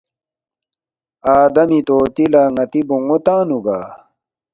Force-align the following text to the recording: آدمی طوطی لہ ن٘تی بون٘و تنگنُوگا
آدمی 1.37 1.79
طوطی 1.87 2.25
لہ 2.33 2.43
ن٘تی 2.55 2.81
بون٘و 2.87 3.17
تنگنُوگا 3.25 3.79